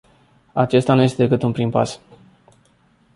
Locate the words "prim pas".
1.51-1.99